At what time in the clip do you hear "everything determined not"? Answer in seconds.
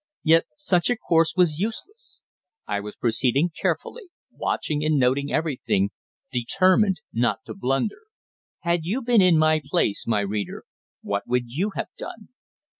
5.31-7.45